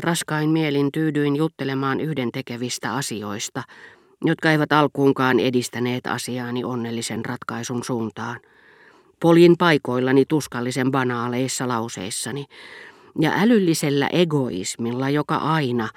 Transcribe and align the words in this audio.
Raskain 0.00 0.50
mielin 0.50 0.92
tyydyin 0.92 1.36
juttelemaan 1.36 2.00
yhdentekevistä 2.00 2.94
asioista, 2.94 3.62
jotka 4.24 4.50
eivät 4.50 4.72
alkuunkaan 4.72 5.40
edistäneet 5.40 6.06
asiaani 6.06 6.64
onnellisen 6.64 7.24
ratkaisun 7.24 7.84
suuntaan. 7.84 8.40
Poljin 9.20 9.54
paikoillani 9.58 10.24
tuskallisen 10.24 10.90
banaaleissa 10.90 11.68
lauseissani 11.68 12.44
ja 13.20 13.32
älyllisellä 13.36 14.08
egoismilla, 14.12 15.10
joka 15.10 15.36
aina, 15.36 15.88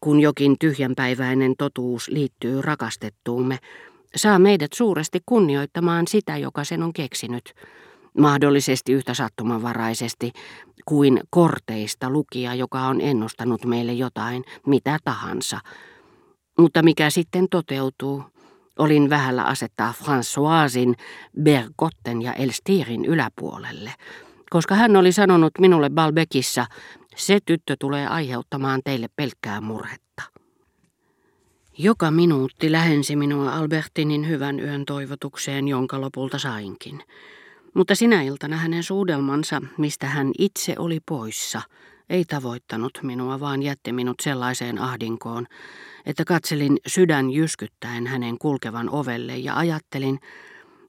kun 0.00 0.20
jokin 0.20 0.56
tyhjänpäiväinen 0.58 1.54
totuus 1.58 2.08
liittyy 2.08 2.62
rakastettuumme, 2.62 3.58
saa 4.16 4.38
meidät 4.38 4.72
suuresti 4.72 5.18
kunnioittamaan 5.26 6.06
sitä, 6.06 6.36
joka 6.36 6.64
sen 6.64 6.82
on 6.82 6.92
keksinyt, 6.92 7.54
mahdollisesti 8.18 8.92
yhtä 8.92 9.14
sattumanvaraisesti 9.14 10.32
kuin 10.84 11.20
korteista 11.30 12.10
lukija, 12.10 12.54
joka 12.54 12.80
on 12.80 13.00
ennustanut 13.00 13.64
meille 13.64 13.92
jotain, 13.92 14.44
mitä 14.66 14.98
tahansa. 15.04 15.60
Mutta 16.58 16.82
mikä 16.82 17.10
sitten 17.10 17.46
toteutuu, 17.50 18.22
olin 18.78 19.10
vähällä 19.10 19.44
asettaa 19.44 19.94
Françoisin, 20.02 20.94
Bergotten 21.42 22.22
ja 22.22 22.32
Elstirin 22.32 23.04
yläpuolelle, 23.04 23.92
koska 24.50 24.74
hän 24.74 24.96
oli 24.96 25.12
sanonut 25.12 25.52
minulle 25.58 25.90
Balbekissa, 25.90 26.66
se 27.16 27.38
tyttö 27.46 27.76
tulee 27.78 28.06
aiheuttamaan 28.06 28.80
teille 28.84 29.06
pelkkää 29.16 29.60
murhetta. 29.60 30.22
Joka 31.78 32.10
minuutti 32.10 32.72
lähensi 32.72 33.16
minua 33.16 33.52
Albertinin 33.52 34.28
hyvän 34.28 34.60
yön 34.60 34.84
toivotukseen, 34.84 35.68
jonka 35.68 36.00
lopulta 36.00 36.38
sainkin. 36.38 37.02
Mutta 37.74 37.94
sinä 37.94 38.22
iltana 38.22 38.56
hänen 38.56 38.82
suudelmansa, 38.82 39.62
mistä 39.78 40.06
hän 40.06 40.30
itse 40.38 40.74
oli 40.78 40.98
poissa, 41.08 41.62
ei 42.10 42.24
tavoittanut 42.24 42.98
minua, 43.02 43.40
vaan 43.40 43.62
jätti 43.62 43.92
minut 43.92 44.16
sellaiseen 44.22 44.78
ahdinkoon, 44.78 45.46
että 46.06 46.24
katselin 46.24 46.78
sydän 46.86 47.30
jyskyttäen 47.30 48.06
hänen 48.06 48.38
kulkevan 48.38 48.90
ovelle 48.90 49.36
ja 49.36 49.56
ajattelin, 49.56 50.18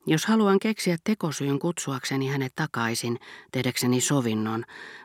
jos 0.07 0.25
haluan 0.25 0.59
keksiä 0.59 0.97
tekosyyn 1.03 1.59
kutsuakseni 1.59 2.27
hänet 2.27 2.53
takaisin, 2.55 3.19
tehdäkseni 3.51 4.01
sovinnon, 4.01 4.63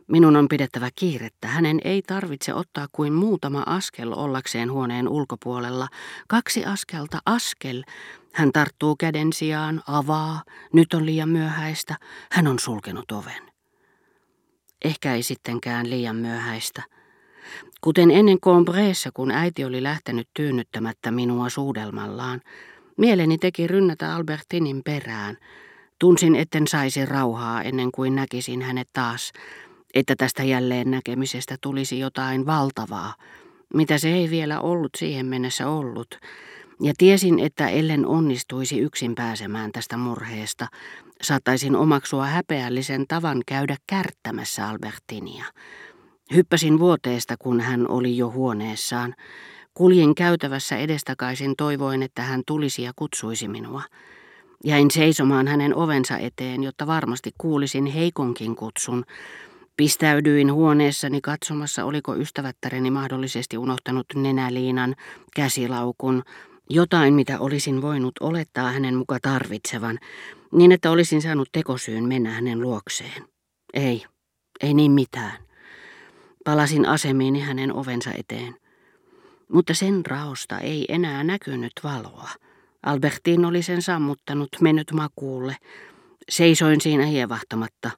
minun 0.09 0.37
on 0.37 0.49
pidettävä 0.49 0.89
kiirettä. 0.95 1.49
Hänen 1.49 1.81
ei 1.85 2.03
tarvitse 2.03 2.55
ottaa 2.55 2.87
kuin 2.93 3.13
muutama 3.13 3.63
askel 3.67 4.13
ollakseen 4.13 4.73
huoneen 4.73 5.09
ulkopuolella. 5.09 5.89
Kaksi 6.29 6.65
askelta, 6.65 7.19
askel. 7.27 7.83
Hän 8.37 8.53
tarttuu 8.53 8.97
käden 8.97 9.33
sijaan, 9.33 9.83
avaa. 9.87 10.43
Nyt 10.73 10.95
on 10.95 11.07
liian 11.07 11.29
myöhäistä. 11.29 11.97
Hän 12.31 12.47
on 12.47 12.59
sulkenut 12.59 13.13
oven. 13.13 13.53
Ehkä 14.85 15.15
ei 15.15 15.23
sittenkään 15.23 15.91
liian 15.91 16.17
myöhäistä. 16.17 16.83
Kuten 17.81 18.11
ennen 18.11 18.41
Combreessa, 18.41 19.11
kun 19.15 19.31
äiti 19.31 19.65
oli 19.65 19.83
lähtenyt 19.83 20.29
tyynnyttämättä 20.35 21.11
minua 21.11 21.49
suudelmallaan, 21.49 22.41
Mieleni 22.97 23.39
teki 23.39 23.67
rynnätä 23.67 24.15
Albertinin 24.15 24.83
perään. 24.85 25.37
Tunsin, 25.99 26.35
etten 26.35 26.67
saisi 26.67 27.07
rauhaa 27.07 27.63
ennen 27.63 27.93
kuin 27.93 28.15
näkisin 28.15 28.63
hänet 28.63 28.89
taas, 28.93 29.33
että 29.95 30.15
tästä 30.19 30.45
jälleen 30.45 30.91
näkemisestä 30.91 31.57
tulisi 31.61 31.99
jotain 31.99 32.47
valtavaa, 32.47 33.15
mitä 33.75 33.99
se 33.99 34.09
ei 34.09 34.31
vielä 34.31 34.61
ollut 34.61 34.91
siihen 34.97 35.27
mennessä 35.27 35.69
ollut, 35.69 36.19
ja 36.83 36.93
tiesin, 36.99 37.39
että 37.39 37.69
ellen 37.69 38.07
onnistuisi 38.07 38.79
yksin 38.79 39.15
pääsemään 39.15 39.73
tästä 39.73 39.97
murheesta, 39.97 40.67
saattaisin 41.23 41.77
omaksua 41.77 42.27
häpeällisen 42.27 43.05
tavan 43.09 43.43
käydä 43.47 43.77
kärttämässä 43.87 44.69
Albertinia. 44.69 45.45
Hyppäsin 46.35 46.79
vuoteesta, 46.79 47.35
kun 47.39 47.61
hän 47.61 47.91
oli 47.91 48.17
jo 48.17 48.31
huoneessaan, 48.31 49.15
Kuljin 49.77 50.15
käytävässä 50.15 50.77
edestakaisin 50.77 51.55
toivoin, 51.57 52.03
että 52.03 52.23
hän 52.23 52.43
tulisi 52.47 52.83
ja 52.83 52.93
kutsuisi 52.97 53.49
minua. 53.49 53.83
Jäin 54.65 54.91
seisomaan 54.91 55.49
hänen 55.49 55.75
ovensa 55.75 56.19
eteen, 56.19 56.63
jotta 56.63 56.87
varmasti 56.87 57.31
kuulisin 57.39 57.87
heikonkin 57.87 58.57
kutsun. 58.57 59.05
Pistäydyin 59.77 60.53
huoneessani 60.53 61.21
katsomassa, 61.21 61.85
oliko 61.85 62.17
ystävättäreni 62.17 62.91
mahdollisesti 62.91 63.59
unohtanut 63.59 64.07
nenäliinan, 64.15 64.95
käsilaukun, 65.35 66.23
jotain 66.71 67.15
mitä 67.15 67.41
olisin 67.41 67.83
voinut 67.83 68.15
olettaa 68.21 68.73
hänen 68.73 68.95
muka 68.95 69.19
tarvitsevan, 69.23 69.99
niin 70.53 70.73
että 70.73 70.91
olisin 70.91 71.23
saanut 71.23 71.49
tekosyyn 71.53 72.05
mennä 72.05 72.31
hänen 72.31 72.61
luokseen. 72.61 73.23
Ei, 73.75 74.05
ei 74.61 74.75
niin 74.75 74.93
mitään. 74.93 75.39
Palasin 76.45 76.87
asemiini 76.89 77.41
hänen 77.41 77.73
ovensa 77.73 78.11
eteen. 78.13 78.57
Mutta 79.53 79.75
sen 79.75 80.07
raosta 80.07 80.59
ei 80.59 80.85
enää 80.89 81.25
näkynyt 81.25 81.73
valoa. 81.85 82.31
Albertin 82.83 83.45
oli 83.45 83.63
sen 83.63 83.83
sammuttanut, 83.83 84.49
mennyt 84.61 84.93
makuulle. 84.93 85.57
Seisoin 86.29 86.81
siinä 86.81 87.07
hievahtamatta, 87.07 87.91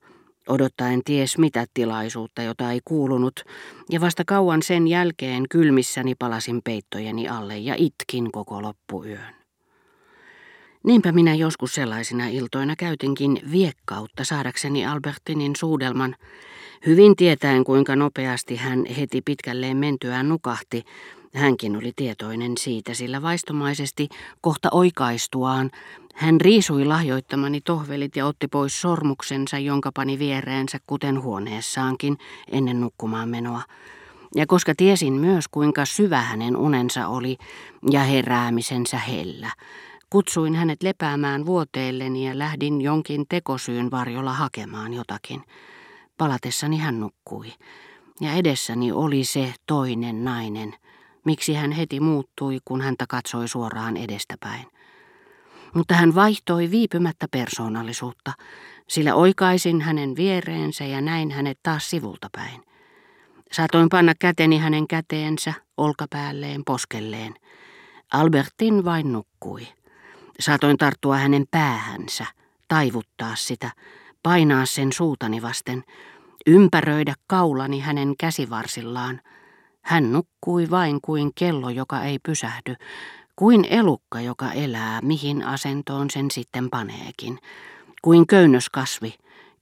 odottaen 0.49 1.01
ties 1.05 1.39
mitä 1.39 1.67
tilaisuutta, 1.75 2.43
jota 2.43 2.73
ei 2.73 2.81
kuulunut, 2.85 3.45
ja 3.91 4.01
vasta 4.01 4.25
kauan 4.27 4.63
sen 4.63 4.89
jälkeen 4.89 5.45
kylmissäni 5.51 6.15
palasin 6.19 6.61
peittojeni 6.65 7.29
alle 7.29 7.59
ja 7.59 7.75
itkin 7.79 8.33
koko 8.33 8.63
loppuyön. 8.63 9.39
Niinpä 10.85 11.13
minä 11.13 11.35
joskus 11.35 11.75
sellaisina 11.75 12.29
iltoina 12.29 12.77
käytinkin 12.77 13.41
viekkautta 13.53 14.25
saadakseni 14.25 14.87
Albertinin 14.87 15.57
suudelman, 15.57 16.17
hyvin 16.87 17.17
tietäen 17.17 17.65
kuinka 17.65 17.97
nopeasti 17.97 18.57
hän 18.57 18.87
heti 18.87 19.23
pitkälleen 19.23 19.77
mentyään 19.77 20.29
nukahti, 20.29 20.85
Hänkin 21.35 21.77
oli 21.77 21.93
tietoinen 21.97 22.53
siitä, 22.59 22.95
sillä 22.95 23.23
vaistomaisesti 23.23 24.09
kohta 24.41 24.69
oikaistuaan 24.73 25.71
hän 26.15 26.41
riisui 26.41 26.85
lahjoittamani 26.85 27.61
tohvelit 27.61 28.17
ja 28.17 28.27
otti 28.27 28.49
pois 28.49 28.81
sormuksensa, 28.81 29.59
jonka 29.59 29.93
pani 29.95 30.19
viereensä 30.19 30.79
kuten 30.87 31.23
huoneessaankin 31.23 32.19
ennen 32.53 32.81
nukkumaan 32.81 33.29
menoa. 33.29 33.63
Ja 34.35 34.47
koska 34.47 34.73
tiesin 34.77 35.13
myös 35.13 35.49
kuinka 35.49 35.85
syvä 35.85 36.21
hänen 36.21 36.57
unensa 36.57 37.09
oli 37.09 37.37
ja 37.91 38.01
heräämisensä 38.01 38.99
hellä, 38.99 39.51
kutsuin 40.11 40.55
hänet 40.55 40.83
lepäämään 40.83 41.47
vuoteelleni 41.47 42.29
ja 42.29 42.39
lähdin 42.39 42.81
jonkin 42.81 43.25
tekosyyn 43.29 43.91
varjolla 43.91 44.33
hakemaan 44.33 44.95
jotakin. 44.95 45.43
Palatessani 46.17 46.79
hän 46.79 47.01
nukkui, 47.01 47.53
ja 48.21 48.33
edessäni 48.33 48.93
oli 48.93 49.25
se 49.25 49.55
toinen 49.67 50.25
nainen– 50.25 50.75
miksi 51.25 51.55
hän 51.55 51.73
heti 51.73 52.01
muuttui, 52.01 52.59
kun 52.65 52.81
häntä 52.81 53.05
katsoi 53.09 53.49
suoraan 53.49 53.97
edestäpäin. 53.97 54.67
Mutta 55.75 55.95
hän 55.95 56.15
vaihtoi 56.15 56.71
viipymättä 56.71 57.27
persoonallisuutta, 57.31 58.33
sillä 58.89 59.15
oikaisin 59.15 59.81
hänen 59.81 60.17
viereensä 60.17 60.85
ja 60.85 61.01
näin 61.01 61.31
hänet 61.31 61.59
taas 61.63 61.91
sivulta 61.91 62.29
päin. 62.33 62.63
Saatoin 63.53 63.89
panna 63.89 64.13
käteni 64.19 64.59
hänen 64.59 64.89
käteensä, 64.89 65.55
olkapäälleen, 65.77 66.63
poskelleen. 66.67 67.35
Albertin 68.13 68.85
vain 68.85 69.13
nukkui. 69.13 69.69
Saatoin 70.41 70.77
tarttua 70.77 71.17
hänen 71.17 71.45
päähänsä, 71.51 72.27
taivuttaa 72.69 73.37
sitä, 73.37 73.71
painaa 74.23 74.67
sen 74.67 74.93
suutani 74.93 75.43
vasten, 75.43 75.85
ympäröidä 76.47 77.15
kaulani 77.27 77.81
hänen 77.81 78.15
käsivarsillaan– 78.19 79.21
hän 79.89 80.13
nukkui 80.13 80.71
vain 80.71 81.01
kuin 81.01 81.31
kello, 81.35 81.71
joka 81.71 82.03
ei 82.03 82.19
pysähdy, 82.19 82.75
kuin 83.37 83.67
elukka, 83.71 84.21
joka 84.21 84.53
elää, 84.53 85.01
mihin 85.03 85.45
asentoon 85.45 86.11
sen 86.11 86.31
sitten 86.31 86.71
paneekin, 86.71 87.39
kuin 88.03 88.27
köynnöskasvi, 88.27 89.15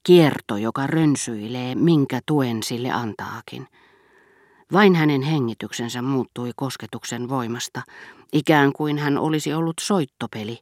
kierto, 0.03 0.57
joka 0.57 0.87
rönsyilee, 0.87 1.75
minkä 1.75 2.21
tuen 2.27 2.63
sille 2.63 2.91
antaakin. 2.91 3.69
Vain 4.73 4.95
hänen 4.95 5.23
hengityksensä 5.23 6.03
muuttui 6.03 6.53
kosketuksen 6.57 7.29
voimasta, 7.29 7.83
ikään 8.33 8.73
kuin 8.73 8.99
hän 8.99 9.19
olisi 9.19 9.55
ollut 9.55 9.77
soittopeli, 9.81 10.59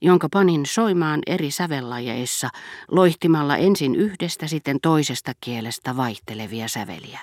jonka 0.00 0.28
panin 0.32 0.66
soimaan 0.66 1.20
eri 1.26 1.50
sävellajeissa, 1.50 2.48
loihtimalla 2.90 3.56
ensin 3.56 3.94
yhdestä 3.94 4.46
sitten 4.46 4.78
toisesta 4.82 5.32
kielestä 5.40 5.96
vaihtelevia 5.96 6.68
säveliä. 6.68 7.20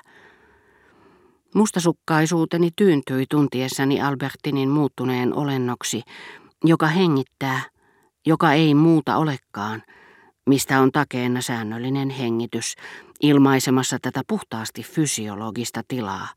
Mustasukkaisuuteni 1.56 2.70
tyyntyi 2.76 3.26
tuntiessani 3.30 4.02
Albertinin 4.02 4.70
muuttuneen 4.70 5.34
olennoksi, 5.34 6.02
joka 6.64 6.88
hengittää, 6.88 7.62
joka 8.26 8.54
ei 8.54 8.74
muuta 8.74 9.18
olekaan, 9.18 9.84
mistä 10.50 10.82
on 10.82 10.92
takeena 10.92 11.42
säännöllinen 11.42 12.10
hengitys, 12.10 12.76
ilmaisemassa 13.22 13.98
tätä 14.02 14.22
puhtaasti 14.28 14.84
fysiologista 14.84 15.82
tilaa, 15.88 16.28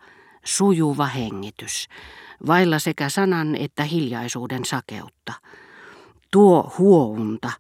sujuva 0.44 1.06
hengitys, 1.06 1.86
vailla 2.46 2.78
sekä 2.78 3.08
sanan 3.08 3.56
että 3.56 3.84
hiljaisuuden 3.84 4.64
sakeutta. 4.64 5.32
Tuo 6.32 6.72
huounta, 6.78 7.52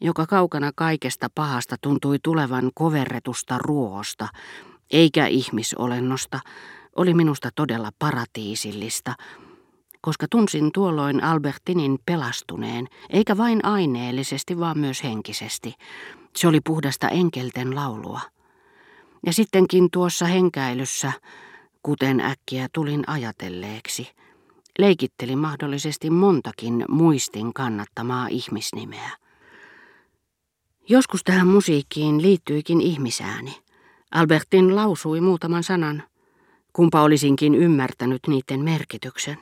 joka 0.00 0.26
kaukana 0.26 0.70
kaikesta 0.76 1.28
pahasta 1.34 1.76
tuntui 1.80 2.18
tulevan 2.22 2.70
koverretusta 2.74 3.58
ruohosta, 3.58 4.28
eikä 4.90 5.26
ihmisolennosta, 5.26 6.40
oli 6.98 7.14
minusta 7.14 7.50
todella 7.54 7.90
paratiisillista, 7.98 9.14
koska 10.00 10.26
tunsin 10.30 10.70
tuolloin 10.74 11.24
Albertinin 11.24 11.98
pelastuneen, 12.06 12.88
eikä 13.10 13.36
vain 13.36 13.64
aineellisesti, 13.64 14.58
vaan 14.58 14.78
myös 14.78 15.02
henkisesti. 15.02 15.74
Se 16.36 16.48
oli 16.48 16.60
puhdasta 16.60 17.08
enkelten 17.08 17.74
laulua. 17.74 18.20
Ja 19.26 19.32
sittenkin 19.32 19.88
tuossa 19.92 20.26
henkäilyssä, 20.26 21.12
kuten 21.82 22.20
äkkiä 22.20 22.68
tulin 22.72 23.04
ajatelleeksi, 23.06 24.08
leikittelin 24.78 25.38
mahdollisesti 25.38 26.10
montakin 26.10 26.84
muistin 26.88 27.52
kannattamaa 27.54 28.26
ihmisnimeä. 28.30 29.10
Joskus 30.88 31.24
tähän 31.24 31.46
musiikkiin 31.46 32.22
liittyikin 32.22 32.80
ihmisääni. 32.80 33.56
Albertin 34.10 34.76
lausui 34.76 35.20
muutaman 35.20 35.62
sanan, 35.62 36.02
kumpa 36.78 37.02
olisinkin 37.02 37.54
ymmärtänyt 37.54 38.20
niiden 38.26 38.60
merkityksen. 38.60 39.38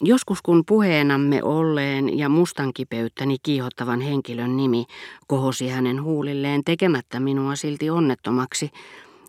Joskus 0.00 0.42
kun 0.42 0.62
puheenamme 0.66 1.42
olleen 1.42 2.18
ja 2.18 2.28
mustankipeyttäni 2.28 3.36
kiihottavan 3.42 4.00
henkilön 4.00 4.56
nimi 4.56 4.84
kohosi 5.26 5.68
hänen 5.68 6.02
huulilleen 6.02 6.64
tekemättä 6.64 7.20
minua 7.20 7.56
silti 7.56 7.90
onnettomaksi, 7.90 8.70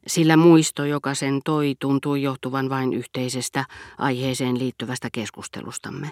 sillä 0.07 0.37
muisto, 0.37 0.85
joka 0.85 1.13
sen 1.13 1.41
toi, 1.45 1.75
tuntui 1.79 2.21
johtuvan 2.21 2.69
vain 2.69 2.93
yhteisestä 2.93 3.65
aiheeseen 3.97 4.59
liittyvästä 4.59 5.09
keskustelustamme. 5.11 6.11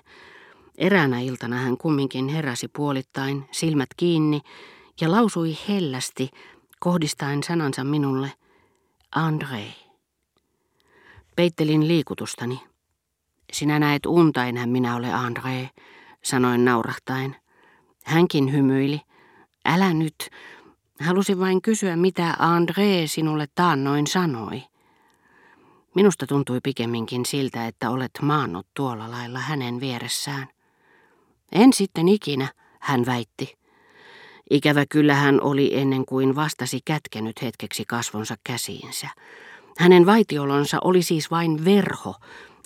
Eräänä 0.77 1.19
iltana 1.19 1.55
hän 1.55 1.77
kumminkin 1.77 2.27
heräsi 2.27 2.67
puolittain, 2.67 3.45
silmät 3.51 3.89
kiinni, 3.97 4.41
ja 5.01 5.11
lausui 5.11 5.57
hellästi, 5.67 6.29
kohdistaen 6.79 7.43
sanansa 7.43 7.83
minulle, 7.83 8.31
André. 9.15 9.90
Peittelin 11.41 11.87
liikutustani. 11.87 12.61
Sinä 13.53 13.79
näet 13.79 14.05
unta, 14.05 14.45
enhän 14.45 14.69
minä 14.69 14.95
ole 14.95 15.07
André, 15.07 15.81
sanoin 16.23 16.65
naurahtaen. 16.65 17.35
Hänkin 18.05 18.51
hymyili. 18.51 19.01
Älä 19.65 19.93
nyt. 19.93 20.29
Halusin 20.99 21.39
vain 21.39 21.61
kysyä, 21.61 21.95
mitä 21.95 22.35
André 22.39 23.07
sinulle 23.07 23.47
taannoin 23.55 24.07
sanoi. 24.07 24.63
Minusta 25.95 26.27
tuntui 26.27 26.59
pikemminkin 26.63 27.25
siltä, 27.25 27.67
että 27.67 27.89
olet 27.89 28.11
maannut 28.21 28.67
tuolla 28.73 29.11
lailla 29.11 29.39
hänen 29.39 29.79
vieressään. 29.79 30.47
En 31.51 31.73
sitten 31.73 32.07
ikinä, 32.07 32.47
hän 32.79 33.05
väitti. 33.05 33.57
Ikävä 34.49 34.85
kyllä 34.89 35.15
hän 35.15 35.41
oli 35.41 35.77
ennen 35.77 36.05
kuin 36.05 36.35
vastasi 36.35 36.79
kätkenyt 36.85 37.41
hetkeksi 37.41 37.83
kasvonsa 37.87 38.35
käsiinsä. 38.43 39.07
Hänen 39.77 40.05
vaitiolonsa 40.05 40.77
oli 40.83 41.01
siis 41.01 41.31
vain 41.31 41.65
verho, 41.65 42.15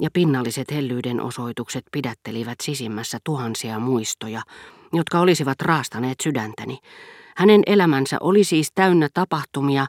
ja 0.01 0.09
pinnalliset 0.13 0.71
hellyyden 0.71 1.21
osoitukset 1.21 1.85
pidättelivät 1.91 2.55
sisimmässä 2.63 3.17
tuhansia 3.23 3.79
muistoja, 3.79 4.41
jotka 4.93 5.19
olisivat 5.19 5.61
raastaneet 5.61 6.19
sydäntäni. 6.23 6.79
Hänen 7.37 7.61
elämänsä 7.65 8.17
oli 8.19 8.43
siis 8.43 8.71
täynnä 8.75 9.09
tapahtumia, 9.13 9.85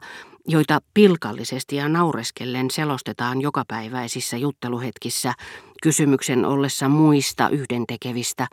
joita 0.47 0.81
pilkallisesti 0.93 1.75
ja 1.75 1.89
naureskellen 1.89 2.71
selostetaan 2.71 3.41
jokapäiväisissä 3.41 4.37
jutteluhetkissä 4.37 5.33
kysymyksen 5.83 6.45
ollessa 6.45 6.89
muista 6.89 7.49
yhdentekevistä, 7.49 8.47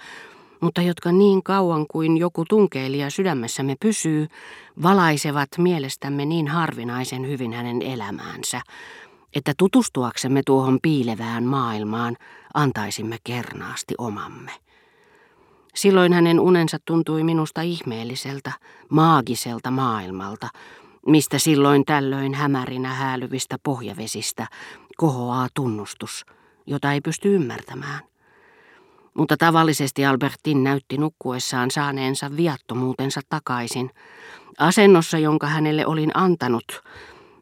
mutta 0.65 0.83
jotka 0.83 1.13
niin 1.13 1.43
kauan 1.43 1.87
kuin 1.91 2.17
joku 2.17 2.45
tunkeilija 2.49 3.11
sydämessämme 3.11 3.77
pysyy, 3.81 4.27
valaisevat 4.83 5.49
mielestämme 5.59 6.25
niin 6.25 6.49
harvinaisen 6.49 7.29
hyvin 7.29 7.53
hänen 7.53 7.83
elämäänsä, 7.83 8.61
että 9.35 9.53
tutustuaksemme 9.59 10.43
tuohon 10.47 10.79
piilevään 10.83 11.45
maailmaan 11.45 12.17
antaisimme 12.55 13.17
kernaasti 13.25 13.95
omamme. 13.99 14.51
Silloin 15.75 16.13
hänen 16.13 16.41
unensa 16.41 16.79
tuntui 16.85 17.25
minusta 17.25 17.63
ihmeelliseltä, 17.63 18.53
maagiselta 18.89 19.71
maailmalta, 19.71 20.49
mistä 21.07 21.39
silloin 21.39 21.85
tällöin 21.85 22.35
hämärinä 22.35 22.95
häälyvistä 22.95 23.57
pohjavesistä 23.63 24.47
kohoaa 24.97 25.49
tunnustus, 25.55 26.27
jota 26.67 26.93
ei 26.93 27.01
pysty 27.01 27.35
ymmärtämään. 27.35 28.14
Mutta 29.19 29.37
tavallisesti 29.37 30.07
Albertin 30.07 30.65
näytti 30.65 30.99
nukkuessaan 30.99 31.71
saaneensa 31.71 32.37
viattomuutensa 32.37 33.21
takaisin, 33.29 33.91
asennossa, 34.59 35.19
jonka 35.19 35.47
hänelle 35.47 35.87
olin 35.87 36.11
antanut, 36.15 36.83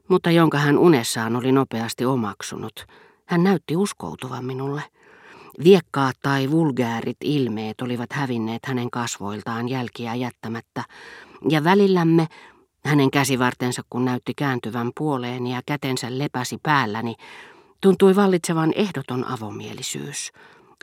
mutta 0.09 0.31
jonka 0.31 0.59
hän 0.59 0.79
unessaan 0.79 1.37
oli 1.37 1.53
nopeasti 1.53 2.05
omaksunut. 2.05 2.87
Hän 3.27 3.45
näytti 3.45 3.77
uskoutuvan 3.77 4.45
minulle. 4.45 4.83
Viekkaat 5.65 6.17
tai 6.23 6.51
vulgäärit 6.51 7.17
ilmeet 7.25 7.81
olivat 7.81 8.13
hävinneet 8.13 8.67
hänen 8.67 8.91
kasvoiltaan 8.91 9.69
jälkiä 9.69 10.15
jättämättä, 10.15 10.85
ja 11.49 11.65
välillämme 11.65 12.27
hänen 12.85 13.11
käsivartensa 13.11 13.83
kun 13.91 14.05
näytti 14.05 14.35
kääntyvän 14.35 14.91
puoleen 14.99 15.47
ja 15.47 15.63
kätensä 15.67 16.19
lepäsi 16.19 16.59
päälläni, 16.63 17.15
tuntui 17.81 18.17
vallitsevan 18.17 18.73
ehdoton 18.77 19.25
avomielisyys, 19.25 20.33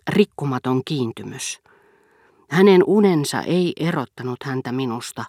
rikkumaton 0.10 0.82
kiintymys. 0.86 1.62
Hänen 2.50 2.84
unensa 2.88 3.42
ei 3.42 3.74
erottanut 3.80 4.44
häntä 4.44 4.72
minusta, 4.72 5.26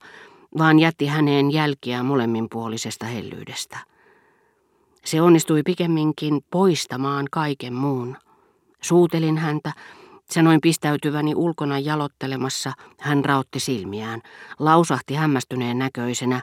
vaan 0.59 0.79
jätti 0.79 1.07
häneen 1.07 1.51
jälkiä 1.51 2.03
molemminpuolisesta 2.03 3.07
hellyydestä. 3.07 3.79
Se 5.05 5.23
onnistui 5.23 5.63
pikemminkin 5.63 6.41
poistamaan 6.51 7.27
kaiken 7.31 7.75
muun. 7.75 8.17
Suutelin 8.83 9.39
häntä, 9.39 9.73
sanoin 10.31 10.61
pistäytyväni 10.61 11.35
ulkona 11.35 11.79
jalottelemassa, 11.79 12.73
hän 13.01 13.25
raotti 13.25 13.61
silmiään, 13.61 14.21
lausahti 14.59 15.15
hämmästyneen 15.15 15.79
näköisenä, 15.79 16.43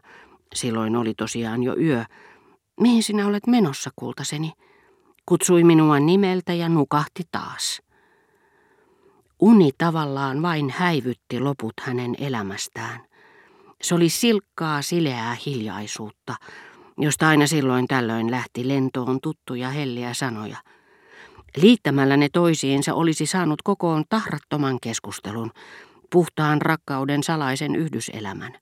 silloin 0.55 0.95
oli 0.95 1.13
tosiaan 1.13 1.63
jo 1.63 1.75
yö. 1.77 2.03
Mihin 2.79 3.03
sinä 3.03 3.27
olet 3.27 3.47
menossa, 3.47 3.89
kultaseni? 3.95 4.51
Kutsui 5.25 5.63
minua 5.63 5.99
nimeltä 5.99 6.53
ja 6.53 6.69
nukahti 6.69 7.23
taas. 7.31 7.81
Uni 9.39 9.71
tavallaan 9.77 10.41
vain 10.41 10.69
häivytti 10.69 11.39
loput 11.39 11.73
hänen 11.81 12.15
elämästään. 12.19 12.99
Se 13.81 13.95
oli 13.95 14.09
silkkaa, 14.09 14.81
sileää 14.81 15.37
hiljaisuutta, 15.45 16.35
josta 16.97 17.27
aina 17.27 17.47
silloin 17.47 17.87
tällöin 17.87 18.31
lähti 18.31 18.67
lentoon 18.67 19.21
tuttuja 19.21 19.69
helliä 19.69 20.13
sanoja. 20.13 20.57
Liittämällä 21.57 22.17
ne 22.17 22.29
toisiinsa 22.33 22.93
olisi 22.93 23.25
saanut 23.25 23.61
kokoon 23.61 24.03
tahrattoman 24.09 24.77
keskustelun, 24.81 25.51
puhtaan 26.11 26.61
rakkauden 26.61 27.23
salaisen 27.23 27.75
yhdyselämän. 27.75 28.53